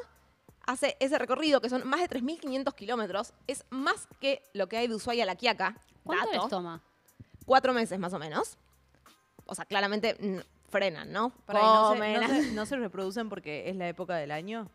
hace 0.67 0.97
ese 1.01 1.19
recorrido 1.19 1.61
que 1.61 1.71
son 1.71 1.87
más 1.89 2.01
de 2.01 2.09
3.500 2.09 2.75
kilómetros. 2.75 3.33
Es 3.47 3.65
más 3.71 4.07
que 4.21 4.43
lo 4.53 4.69
que 4.69 4.77
hay 4.77 4.89
de 4.89 4.95
Ushuaia 4.95 5.23
a 5.23 5.27
La 5.27 5.37
Quiaca. 5.37 5.77
¿Cuánto 6.05 6.27
Dato. 6.27 6.43
les 6.43 6.51
toma? 6.51 6.83
Cuatro 7.47 7.73
meses 7.73 7.99
más 7.99 8.13
o 8.13 8.19
menos. 8.19 8.59
O 9.47 9.55
sea, 9.55 9.65
claramente 9.65 10.45
frenan, 10.69 11.11
¿no? 11.13 11.31
Para, 11.47 11.61
¿y 11.61 11.63
no, 11.63 11.93
se, 11.95 11.99
no 12.21 12.29
se- 12.29 12.53
no 12.53 12.67
se 12.67 12.77
reproducen 12.77 13.29
porque 13.29 13.69
es 13.69 13.77
la 13.77 13.89
época 13.89 14.17
del 14.17 14.31
año? 14.31 14.71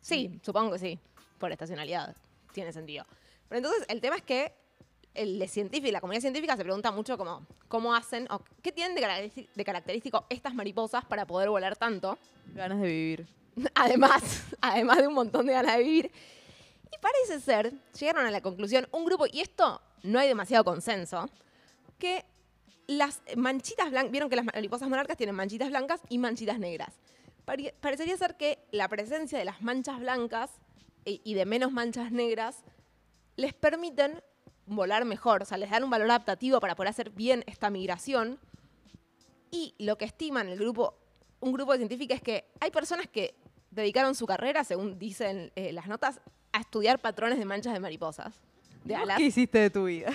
Sí, 0.00 0.40
supongo 0.42 0.72
que 0.72 0.78
sí. 0.78 0.98
Por 1.38 1.52
estacionalidad. 1.52 2.16
Tiene 2.52 2.72
sentido. 2.72 3.04
Pero 3.48 3.58
entonces, 3.58 3.84
el 3.88 4.00
tema 4.00 4.16
es 4.16 4.22
que 4.22 4.52
el 5.14 5.48
científico, 5.48 5.92
la 5.92 6.00
comunidad 6.00 6.20
científica 6.20 6.56
se 6.56 6.62
pregunta 6.62 6.90
mucho 6.92 7.16
como, 7.18 7.46
cómo 7.68 7.94
hacen, 7.94 8.26
o 8.30 8.42
qué 8.62 8.72
tienen 8.72 8.94
de, 8.94 9.48
de 9.54 9.64
característico 9.64 10.26
estas 10.28 10.54
mariposas 10.54 11.04
para 11.04 11.26
poder 11.26 11.48
volar 11.48 11.76
tanto. 11.76 12.18
Ganas 12.54 12.80
de 12.80 12.86
vivir. 12.86 13.26
Además, 13.74 14.44
además 14.60 14.98
de 14.98 15.08
un 15.08 15.14
montón 15.14 15.46
de 15.46 15.52
ganas 15.52 15.76
de 15.76 15.82
vivir. 15.82 16.12
Y 16.92 16.98
parece 16.98 17.40
ser, 17.40 17.72
llegaron 17.98 18.24
a 18.26 18.30
la 18.30 18.40
conclusión, 18.40 18.88
un 18.92 19.04
grupo, 19.04 19.26
y 19.30 19.40
esto 19.40 19.80
no 20.04 20.18
hay 20.18 20.28
demasiado 20.28 20.64
consenso, 20.64 21.28
que 21.98 22.24
las 22.88 23.22
manchitas 23.36 23.90
blancas, 23.90 24.10
vieron 24.10 24.28
que 24.28 24.34
las 24.36 24.44
mariposas 24.44 24.88
monarcas 24.88 25.16
tienen 25.16 25.36
manchitas 25.36 25.68
blancas 25.68 26.00
y 26.08 26.18
manchitas 26.18 26.58
negras. 26.58 26.98
Pare- 27.44 27.74
parecería 27.80 28.16
ser 28.16 28.36
que 28.36 28.58
la 28.72 28.88
presencia 28.88 29.38
de 29.38 29.44
las 29.44 29.62
manchas 29.62 30.00
blancas 30.00 30.50
y, 31.04 31.20
y 31.22 31.34
de 31.34 31.46
menos 31.46 31.70
manchas 31.70 32.10
negras 32.10 32.64
les 33.36 33.54
permiten 33.54 34.20
volar 34.66 35.04
mejor, 35.04 35.42
o 35.42 35.44
sea, 35.44 35.56
les 35.56 35.70
dan 35.70 35.84
un 35.84 35.90
valor 35.90 36.10
adaptativo 36.10 36.60
para 36.60 36.74
poder 36.74 36.90
hacer 36.90 37.10
bien 37.10 37.44
esta 37.46 37.70
migración. 37.70 38.38
Y 39.50 39.74
lo 39.78 39.96
que 39.96 40.04
estiman 40.04 40.48
el 40.48 40.58
grupo, 40.58 40.98
un 41.40 41.52
grupo 41.52 41.72
de 41.72 41.78
científicos 41.78 42.16
es 42.16 42.22
que 42.22 42.44
hay 42.60 42.70
personas 42.70 43.06
que 43.06 43.34
dedicaron 43.70 44.14
su 44.14 44.26
carrera, 44.26 44.64
según 44.64 44.98
dicen 44.98 45.52
eh, 45.56 45.72
las 45.72 45.86
notas, 45.86 46.20
a 46.52 46.60
estudiar 46.60 46.98
patrones 46.98 47.38
de 47.38 47.44
manchas 47.44 47.72
de 47.72 47.80
mariposas, 47.80 48.40
de 48.84 48.94
¿Vos 48.94 49.02
alas. 49.04 49.16
¿Qué 49.18 49.24
hiciste 49.24 49.58
de 49.58 49.70
tu 49.70 49.84
vida? 49.84 50.10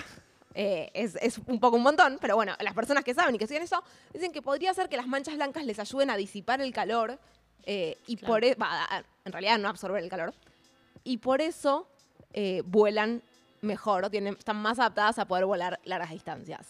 Eh, 0.56 0.90
es, 0.94 1.16
es 1.16 1.38
un 1.46 1.58
poco 1.58 1.76
un 1.76 1.82
montón, 1.82 2.18
pero 2.20 2.36
bueno, 2.36 2.54
las 2.60 2.74
personas 2.74 3.02
que 3.02 3.12
saben 3.12 3.34
y 3.34 3.38
que 3.38 3.44
estudian 3.44 3.64
eso 3.64 3.82
dicen 4.12 4.30
que 4.32 4.40
podría 4.40 4.72
ser 4.72 4.88
que 4.88 4.96
las 4.96 5.06
manchas 5.08 5.34
blancas 5.34 5.64
les 5.64 5.78
ayuden 5.80 6.10
a 6.10 6.16
disipar 6.16 6.60
el 6.60 6.72
calor 6.72 7.18
eh, 7.64 7.98
y 8.06 8.16
Claro. 8.16 8.32
por 8.34 8.44
e- 8.44 8.54
va, 8.54 9.04
en 9.24 9.32
realidad 9.32 9.58
no 9.58 9.68
absorber 9.68 10.02
el 10.02 10.08
calor 10.08 10.32
y 11.02 11.18
por 11.18 11.40
eso 11.40 11.88
eh, 12.32 12.62
vuelan 12.66 13.20
mejor 13.62 14.04
o 14.04 14.10
tienen, 14.10 14.34
están 14.38 14.56
más 14.56 14.78
adaptadas 14.78 15.18
a 15.18 15.26
poder 15.26 15.44
volar 15.46 15.80
largas 15.84 16.10
distancias. 16.10 16.68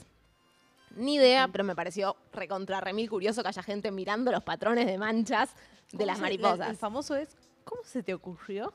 Ni 0.96 1.16
idea, 1.16 1.48
pero 1.48 1.64
me 1.64 1.74
pareció 1.74 2.16
recontra 2.32 2.80
remil 2.80 3.10
curioso 3.10 3.42
que 3.42 3.48
haya 3.48 3.62
gente 3.62 3.90
mirando 3.90 4.30
los 4.32 4.44
patrones 4.44 4.86
de 4.86 4.96
manchas 4.96 5.50
de 5.90 5.98
¿Cómo 5.98 6.06
las 6.06 6.20
mariposas. 6.20 6.70
El 6.70 6.76
famoso 6.76 7.16
es, 7.16 7.36
¿cómo 7.64 7.82
se 7.84 8.02
te 8.02 8.14
ocurrió? 8.14 8.72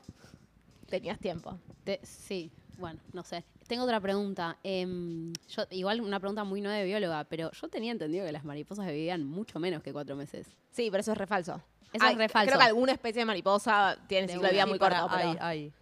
Tenías 0.88 1.18
tiempo. 1.18 1.58
Te- 1.82 2.00
sí, 2.04 2.52
bueno, 2.78 3.00
no 3.12 3.24
sé. 3.24 3.42
Tengo 3.70 3.84
otra 3.84 4.00
pregunta. 4.00 4.58
Em, 4.64 5.32
yo, 5.48 5.62
igual 5.70 6.00
una 6.00 6.18
pregunta 6.18 6.42
muy 6.42 6.60
no 6.60 6.70
de 6.70 6.82
bióloga, 6.84 7.22
pero 7.22 7.52
yo 7.52 7.68
tenía 7.68 7.92
entendido 7.92 8.26
que 8.26 8.32
las 8.32 8.42
mariposas 8.44 8.84
vivían 8.88 9.24
mucho 9.24 9.60
menos 9.60 9.80
que 9.80 9.92
cuatro 9.92 10.16
meses. 10.16 10.48
Sí, 10.72 10.88
pero 10.90 11.02
eso 11.02 11.12
es 11.12 11.18
re 11.18 11.28
falso. 11.28 11.62
Eso 11.92 12.04
Ay, 12.04 12.14
es 12.14 12.18
re 12.18 12.28
falso. 12.28 12.48
Creo 12.48 12.58
que 12.58 12.66
alguna 12.66 12.90
especie 12.90 13.20
de 13.20 13.26
mariposa 13.26 13.96
tiene 14.08 14.26
De 14.26 14.32
ciclo 14.32 14.48
de 14.48 14.54
vida 14.54 14.66
muy 14.66 14.76
corto. 14.80 15.08
pero- 15.08 15.28
Hay, 15.30 15.36
hay. 15.40 15.72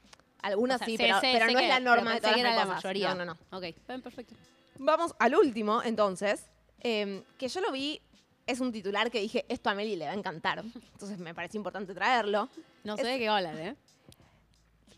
Algunas 0.43 0.75
O 0.77 0.79
sea, 0.81 0.87
sí, 0.87 0.99
sé- 0.99 1.03
pero, 1.03 1.21
sé- 1.21 1.31
pero 1.33 1.47
sé 1.47 1.53
no 1.55 1.59
es 1.61 1.69
la 1.69 1.81
norma 1.81 2.13
de 2.13 2.21
todas 2.21 2.37
que 2.37 2.43
las 2.43 2.53
era 2.53 2.61
la 2.61 2.67
mariposas. 2.67 2.85
mayoría. 2.85 3.15
No, 3.15 3.25
no, 3.25 3.35
no. 3.51 3.57
Ok, 3.57 3.75
bien, 3.89 4.03
perfecto. 4.03 4.35
Vamos 4.79 5.15
al 5.19 5.35
último, 5.35 5.83
entonces, 5.83 6.45
eh, 6.81 7.23
que 7.39 7.49
yo 7.49 7.63
lo 7.63 7.73
vi, 7.73 8.03
es 8.47 8.61
un 8.61 8.71
titular 8.71 9.11
que 9.11 9.21
dije, 9.23 9.47
esto 9.49 9.71
a 9.71 9.75
Meli 9.75 9.97
le 9.97 10.05
va 10.05 10.11
a 10.11 10.15
encantar. 10.15 10.59
Entonces 10.93 11.19
me 11.19 11.35
parece 11.35 11.57
importante 11.57 11.95
traerlo. 11.95 12.51
No 12.85 12.97
Es- 12.97 13.01
sé 13.01 13.07
de 13.07 13.19
qué 13.19 13.29
hablan, 13.29 13.59
¿eh? 13.59 13.77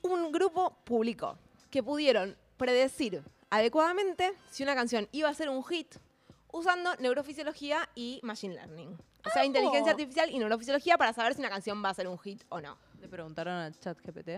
Un 0.03 0.33
grupo 0.33 0.77
publicó 0.83 1.39
que 1.71 1.85
pudieron 1.85 2.37
predecir 2.61 3.23
adecuadamente 3.49 4.33
si 4.51 4.63
una 4.63 4.75
canción 4.75 5.09
iba 5.13 5.31
a 5.31 5.35
ser 5.35 5.49
un 5.49 5.65
hit 5.65 5.97
usando 6.53 6.95
neurofisiología 6.97 7.89
y 7.95 8.21
machine 8.23 8.55
learning. 8.55 8.99
O 9.27 9.31
sea, 9.31 9.47
inteligencia 9.47 9.93
artificial 9.93 10.31
y 10.31 10.39
neurofisiología 10.39 10.99
para 10.99 11.15
saber 11.15 11.33
si 11.33 11.41
una 11.41 11.49
canción 11.49 11.83
va 11.83 11.89
a 11.89 11.95
ser 11.95 12.07
un 12.07 12.19
hit 12.19 12.45
o 12.51 12.61
no. 12.61 12.77
Le 13.01 13.09
preguntaron 13.09 13.55
a 13.55 13.73
ChatGPT. 13.73 14.29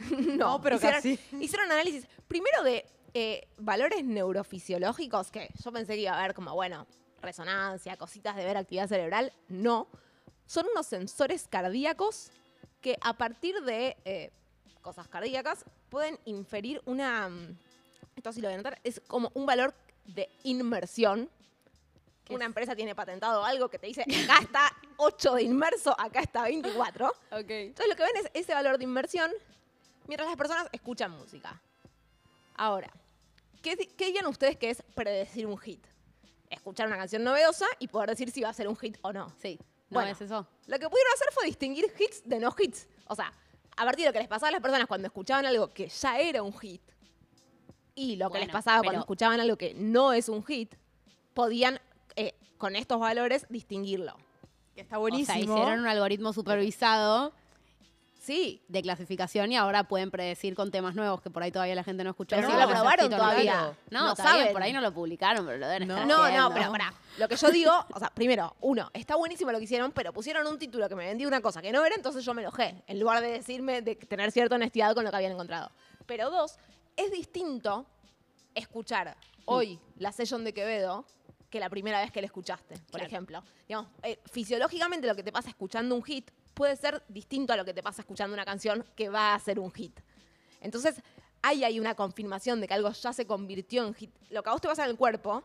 No, 0.10 0.36
No, 0.36 0.60
pero 0.60 0.76
hicieron, 0.76 0.96
casi. 0.96 1.18
Hicieron 1.40 1.70
análisis 1.70 2.06
primero 2.26 2.62
de 2.64 2.86
eh, 3.14 3.46
valores 3.58 4.02
neurofisiológicos 4.02 5.30
que 5.30 5.50
yo 5.62 5.70
pensé 5.70 5.94
que 5.94 6.00
iba 6.00 6.12
a 6.12 6.18
haber 6.18 6.34
como, 6.34 6.54
bueno, 6.54 6.86
resonancia, 7.22 7.96
cositas 7.96 8.34
de 8.34 8.44
ver 8.44 8.56
actividad 8.56 8.88
cerebral. 8.88 9.32
No. 9.48 9.88
Son 10.46 10.66
unos 10.72 10.86
sensores 10.86 11.46
cardíacos 11.48 12.32
que 12.80 12.96
a 13.02 13.12
partir 13.12 13.62
de 13.62 13.96
eh, 14.04 14.32
cosas 14.80 15.08
cardíacas 15.08 15.64
pueden 15.88 16.18
inferir 16.24 16.80
una. 16.86 17.28
mm, 17.28 17.56
Esto 18.16 18.32
sí 18.32 18.40
lo 18.40 18.48
voy 18.48 18.52
a 18.52 18.54
anotar. 18.56 18.78
Es 18.84 19.00
como 19.06 19.30
un 19.34 19.46
valor 19.46 19.74
de 20.06 20.28
inmersión. 20.44 21.28
¿Qué 22.24 22.34
Una 22.34 22.44
es? 22.44 22.48
empresa 22.48 22.76
tiene 22.76 22.94
patentado 22.94 23.44
algo 23.44 23.68
que 23.68 23.78
te 23.78 23.86
dice, 23.88 24.02
acá 24.28 24.38
está 24.42 24.72
8 24.98 25.34
de 25.36 25.42
inmerso, 25.42 25.94
acá 25.98 26.20
está 26.20 26.42
24. 26.44 27.06
Ok. 27.08 27.14
Entonces 27.50 27.88
lo 27.88 27.96
que 27.96 28.02
ven 28.02 28.16
es 28.24 28.30
ese 28.34 28.54
valor 28.54 28.78
de 28.78 28.84
inversión 28.84 29.30
mientras 30.06 30.28
las 30.28 30.36
personas 30.36 30.68
escuchan 30.72 31.10
música. 31.12 31.60
Ahora, 32.56 32.90
¿qué, 33.62 33.76
qué 33.76 34.06
dirían 34.06 34.26
ustedes 34.26 34.56
que 34.56 34.70
es 34.70 34.82
predecir 34.94 35.46
un 35.46 35.56
hit? 35.58 35.84
Escuchar 36.50 36.86
una 36.88 36.96
canción 36.96 37.22
novedosa 37.24 37.66
y 37.78 37.88
poder 37.88 38.10
decir 38.10 38.30
si 38.30 38.42
va 38.42 38.48
a 38.50 38.52
ser 38.52 38.68
un 38.68 38.76
hit 38.76 38.98
o 39.02 39.12
no. 39.12 39.32
Sí, 39.40 39.56
¿no 39.88 39.94
Bueno. 39.94 40.10
es 40.10 40.20
eso? 40.20 40.46
Lo 40.66 40.78
que 40.78 40.88
pudieron 40.88 41.12
hacer 41.14 41.28
fue 41.32 41.46
distinguir 41.46 41.92
hits 41.98 42.22
de 42.28 42.38
no 42.40 42.54
hits. 42.58 42.86
O 43.06 43.14
sea, 43.14 43.32
a 43.80 43.84
partir 43.84 44.04
de 44.04 44.10
lo 44.10 44.12
que 44.12 44.18
les 44.18 44.28
pasaba 44.28 44.48
a 44.48 44.52
las 44.52 44.60
personas 44.60 44.86
cuando 44.86 45.06
escuchaban 45.06 45.46
algo 45.46 45.68
que 45.72 45.88
ya 45.88 46.18
era 46.18 46.42
un 46.42 46.52
hit 46.58 46.82
y 47.94 48.16
lo 48.16 48.30
que 48.30 48.38
les 48.38 48.46
Bueno, 48.48 48.52
pasaba 48.52 48.78
cuando 48.78 48.90
pero- 48.92 49.00
escuchaban 49.00 49.40
algo 49.40 49.56
que 49.56 49.74
no 49.74 50.12
es 50.12 50.28
un 50.28 50.44
hit, 50.44 50.74
podían 51.34 51.80
eh, 52.16 52.34
con 52.58 52.76
estos 52.76 53.00
valores 53.00 53.46
distinguirlo. 53.48 54.14
Que 54.74 54.82
está 54.82 54.96
O 54.98 55.08
sea, 55.08 55.10
buenísimo. 55.10 55.38
hicieron 55.56 55.80
un 55.80 55.86
algoritmo 55.86 56.32
supervisado 56.32 57.32
Sí, 58.20 58.62
de 58.68 58.82
clasificación 58.82 59.50
y 59.50 59.56
ahora 59.56 59.84
pueden 59.84 60.10
predecir 60.10 60.54
con 60.54 60.70
temas 60.70 60.94
nuevos 60.94 61.22
que 61.22 61.30
por 61.30 61.42
ahí 61.42 61.50
todavía 61.50 61.74
la 61.74 61.82
gente 61.82 62.04
no 62.04 62.10
escuchó. 62.10 62.36
Pero 62.36 62.48
si 62.48 62.52
no 62.52 62.58
va 62.58 62.66
lo 62.66 62.70
probaron 62.72 63.10
no. 63.10 63.16
todavía. 63.16 63.74
No, 63.90 64.00
No 64.00 64.14
bien, 64.14 64.16
saben. 64.16 64.52
por 64.52 64.62
ahí 64.62 64.72
no 64.74 64.82
lo 64.82 64.92
publicaron, 64.92 65.46
pero 65.46 65.56
lo 65.56 65.66
deben 65.66 65.88
No. 65.88 65.94
estar 65.94 66.06
No, 66.06 66.30
no, 66.48 66.54
pero 66.54 66.70
pará. 66.70 66.92
Lo 67.18 67.26
que 67.28 67.36
yo 67.36 67.50
digo, 67.50 67.72
o 67.94 67.98
sea, 67.98 68.10
primero, 68.10 68.54
uno, 68.60 68.90
está 68.92 69.16
buenísimo 69.16 69.50
lo 69.52 69.58
que 69.58 69.64
hicieron, 69.64 69.90
pero 69.92 70.12
pusieron 70.12 70.46
un 70.46 70.58
título 70.58 70.86
que 70.88 70.94
me 70.96 71.06
vendía 71.06 71.26
una 71.26 71.40
cosa 71.40 71.62
que 71.62 71.72
no 71.72 71.82
era, 71.84 71.96
entonces 71.96 72.22
yo 72.22 72.34
me 72.34 72.42
enojé, 72.42 72.82
en 72.86 73.00
lugar 73.00 73.22
de 73.22 73.32
decirme 73.32 73.80
de 73.80 73.96
tener 73.96 74.30
cierta 74.32 74.54
honestidad 74.56 74.94
con 74.94 75.02
lo 75.04 75.10
que 75.10 75.16
habían 75.16 75.32
encontrado. 75.32 75.70
Pero 76.04 76.28
dos, 76.30 76.58
es 76.96 77.10
distinto 77.10 77.86
escuchar 78.54 79.16
hoy 79.46 79.78
la 79.96 80.12
session 80.12 80.44
de 80.44 80.52
Quevedo 80.52 81.06
que 81.48 81.58
la 81.58 81.68
primera 81.70 82.00
vez 82.00 82.12
que 82.12 82.20
la 82.20 82.26
escuchaste, 82.26 82.74
por 82.76 83.00
Claro. 83.00 83.06
ejemplo. 83.06 83.42
Digamos, 83.66 83.90
eh, 84.02 84.20
fisiológicamente 84.30 85.06
lo 85.06 85.16
que 85.16 85.22
te 85.24 85.32
pasa 85.32 85.48
escuchando 85.48 85.94
un 85.96 86.02
hit 86.04 86.30
puede 86.54 86.76
ser 86.76 87.02
distinto 87.08 87.52
a 87.52 87.56
lo 87.56 87.64
que 87.64 87.74
te 87.74 87.82
pasa 87.82 88.02
escuchando 88.02 88.34
una 88.34 88.44
canción 88.44 88.84
que 88.96 89.08
va 89.08 89.34
a 89.34 89.38
ser 89.38 89.58
un 89.58 89.70
hit. 89.72 89.98
Entonces, 90.60 90.96
ahí 91.42 91.64
hay 91.64 91.80
una 91.80 91.94
confirmación 91.94 92.60
de 92.60 92.68
que 92.68 92.74
algo 92.74 92.90
ya 92.92 93.12
se 93.12 93.26
convirtió 93.26 93.86
en 93.86 93.94
hit. 93.94 94.10
Lo 94.30 94.42
que 94.42 94.48
a 94.50 94.52
vos 94.52 94.60
te 94.60 94.68
pasa 94.68 94.84
en 94.84 94.90
el 94.90 94.96
cuerpo 94.96 95.42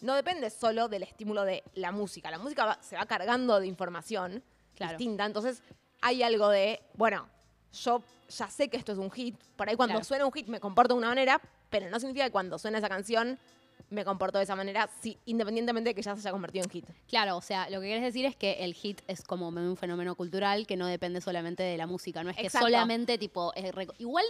no 0.00 0.14
depende 0.14 0.50
solo 0.50 0.88
del 0.88 1.02
estímulo 1.02 1.44
de 1.44 1.62
la 1.74 1.90
música. 1.92 2.30
La 2.30 2.38
música 2.38 2.64
va- 2.66 2.82
se 2.82 2.96
va 2.96 3.06
cargando 3.06 3.58
de 3.60 3.66
información 3.66 4.42
Claro. 4.74 4.92
distinta. 4.96 5.24
Entonces, 5.24 5.62
hay 6.00 6.22
algo 6.22 6.48
de, 6.50 6.80
bueno, 6.94 7.28
yo 7.72 8.02
ya 8.28 8.48
sé 8.48 8.68
que 8.68 8.76
esto 8.76 8.92
es 8.92 8.98
un 8.98 9.10
hit. 9.10 9.36
Por 9.56 9.68
ahí 9.68 9.74
cuando 9.76 9.94
Claro. 9.94 10.04
suena 10.04 10.26
un 10.26 10.32
hit 10.32 10.46
me 10.48 10.60
comporto 10.60 10.94
de 10.94 10.98
una 10.98 11.08
manera, 11.08 11.40
pero 11.70 11.88
no 11.90 11.98
significa 11.98 12.26
que 12.26 12.30
cuando 12.32 12.58
suena 12.58 12.78
esa 12.78 12.88
canción 12.88 13.38
me 13.90 14.04
comporto 14.04 14.38
de 14.38 14.44
esa 14.44 14.56
manera, 14.56 14.88
si, 15.00 15.16
independientemente 15.26 15.90
de 15.90 15.94
que 15.94 16.02
ya 16.02 16.14
se 16.14 16.20
haya 16.20 16.32
convertido 16.32 16.64
en 16.64 16.70
hit. 16.70 16.86
Claro, 17.08 17.36
o 17.36 17.40
sea, 17.40 17.70
lo 17.70 17.80
que 17.80 17.86
quieres 17.86 18.04
decir 18.04 18.24
es 18.26 18.36
que 18.36 18.64
el 18.64 18.74
hit 18.74 19.00
es 19.06 19.22
como 19.22 19.48
un 19.48 19.76
fenómeno 19.76 20.14
cultural 20.14 20.66
que 20.66 20.76
no 20.76 20.86
depende 20.86 21.20
solamente 21.20 21.62
de 21.62 21.76
la 21.76 21.86
música, 21.86 22.22
no 22.22 22.30
es 22.30 22.36
que 22.36 22.46
Exacto. 22.46 22.66
solamente 22.66 23.18
tipo 23.18 23.52
es 23.54 23.72
igual, 23.98 24.24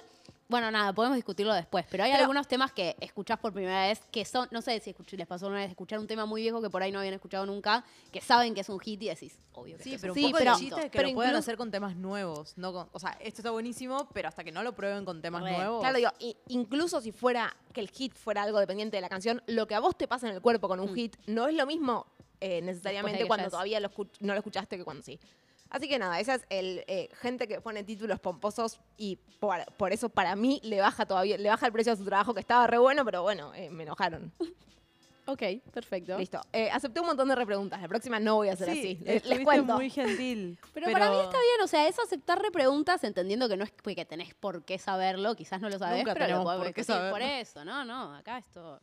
bueno, 0.48 0.70
nada, 0.70 0.94
podemos 0.94 1.16
discutirlo 1.16 1.52
después, 1.52 1.84
pero 1.90 2.04
hay 2.04 2.10
Pero- 2.10 2.22
algunos 2.22 2.48
temas 2.48 2.72
que 2.72 2.96
escuchás 3.00 3.38
por 3.38 3.52
primera 3.52 3.82
vez 3.86 4.00
que 4.10 4.24
son, 4.24 4.48
no 4.50 4.62
sé 4.62 4.80
si 4.80 4.94
escuch- 4.94 5.14
les 5.16 5.26
pasó 5.26 5.46
una 5.46 5.56
vez 5.56 5.68
escuchar 5.68 5.98
un 5.98 6.06
tema 6.06 6.24
muy 6.24 6.40
viejo 6.40 6.62
que 6.62 6.70
por 6.70 6.82
ahí 6.82 6.90
no 6.90 6.98
habían 7.00 7.12
escuchado 7.12 7.44
nunca, 7.44 7.84
que 8.10 8.22
saben 8.22 8.54
que 8.54 8.62
es 8.62 8.68
un 8.70 8.80
hit 8.80 9.02
y 9.02 9.08
decís, 9.08 9.36
obvio 9.52 9.76
que 9.76 9.82
Sí, 9.84 9.96
pero 10.00 10.14
un 10.14 10.18
Sí, 10.18 10.22
poco 10.26 10.38
pero- 10.38 10.52
de 10.52 10.58
chiste 10.58 10.80
es 10.80 10.84
que 10.90 10.98
pero 10.98 11.08
lo 11.10 11.14
pueden 11.16 11.34
hacer 11.36 11.56
con 11.58 11.70
temas 11.70 11.96
nuevos. 11.96 12.54
No 12.56 12.72
con- 12.72 12.88
o 12.92 12.98
sea, 12.98 13.10
esto 13.20 13.42
está 13.42 13.50
buenísimo, 13.50 14.08
pero 14.14 14.28
hasta 14.28 14.42
que 14.42 14.50
no 14.50 14.62
lo 14.62 14.74
prueben 14.74 15.04
con 15.04 15.20
temas 15.20 15.42
Re. 15.42 15.52
nuevos. 15.52 15.80
Claro, 15.80 15.98
digo, 15.98 16.10
incluso 16.48 17.00
si 17.02 17.12
fuera 17.12 17.54
que 17.74 17.80
el 17.80 17.90
hit 17.90 18.14
fuera 18.14 18.42
algo 18.42 18.58
dependiente 18.58 18.96
de 18.96 19.02
la 19.02 19.10
canción, 19.10 19.42
lo 19.48 19.66
que 19.66 19.74
a 19.74 19.80
vos 19.80 19.98
te 19.98 20.08
pasa 20.08 20.28
en 20.28 20.34
el 20.34 20.40
cuerpo 20.40 20.66
con 20.66 20.80
un 20.80 20.92
Mm. 20.92 20.94
hit 20.94 21.16
no 21.26 21.46
es 21.46 21.54
lo 21.54 21.66
mismo 21.66 22.06
eh, 22.40 22.62
necesariamente 22.62 23.18
que 23.18 23.26
cuando 23.26 23.50
todavía 23.50 23.80
lo 23.80 23.90
no 24.20 24.32
lo 24.32 24.38
escuchaste 24.38 24.78
que 24.78 24.84
cuando 24.84 25.02
sí. 25.02 25.18
Así 25.70 25.88
que 25.88 25.98
nada, 25.98 26.18
esa 26.18 26.36
es 26.36 26.46
el 26.48 26.84
eh, 26.86 27.10
gente 27.20 27.46
que 27.46 27.60
pone 27.60 27.84
títulos 27.84 28.18
pomposos 28.20 28.80
y 28.96 29.16
por, 29.38 29.64
por 29.76 29.92
eso 29.92 30.08
para 30.08 30.34
mí 30.34 30.60
le 30.62 30.80
baja 30.80 31.04
todavía, 31.04 31.36
le 31.36 31.48
baja 31.48 31.66
el 31.66 31.72
precio 31.72 31.92
a 31.92 31.96
su 31.96 32.04
trabajo 32.04 32.32
que 32.32 32.40
estaba 32.40 32.66
re 32.66 32.78
bueno, 32.78 33.04
pero 33.04 33.22
bueno, 33.22 33.52
eh, 33.54 33.70
me 33.70 33.82
enojaron. 33.82 34.32
Ok, 35.30 35.42
perfecto. 35.74 36.16
Listo. 36.16 36.40
Eh, 36.54 36.70
acepté 36.70 37.00
un 37.00 37.06
montón 37.06 37.28
de 37.28 37.34
repreguntas. 37.34 37.78
La 37.82 37.86
próxima 37.86 38.18
no 38.18 38.36
voy 38.36 38.48
a 38.48 38.54
hacer 38.54 38.72
sí, 38.72 38.78
así. 38.78 39.04
Les, 39.04 39.26
les 39.26 39.44
cuento. 39.44 39.74
muy 39.74 39.90
gentil. 39.90 40.58
Pero, 40.72 40.90
para 40.90 41.10
mí 41.10 41.16
está 41.18 41.36
bien, 41.38 41.60
o 41.62 41.66
sea, 41.66 41.86
es 41.86 41.98
aceptar 41.98 42.40
repreguntas 42.40 43.04
entendiendo 43.04 43.46
que 43.46 43.58
no 43.58 43.64
es 43.64 43.70
que 43.70 44.04
tenés 44.06 44.32
por 44.32 44.64
qué 44.64 44.78
saberlo, 44.78 45.34
quizás 45.36 45.60
no 45.60 45.68
lo 45.68 45.78
sabés, 45.78 45.98
Nunca 45.98 46.14
pero 46.14 46.38
lo 46.38 46.44
podemos 46.44 46.64
por 46.64 46.74
qué 46.74 46.80
discutir. 46.80 46.94
saberlo. 46.94 47.12
Por 47.12 47.20
eso, 47.20 47.62
no, 47.66 47.84
no, 47.84 48.14
acá 48.14 48.38
esto 48.38 48.80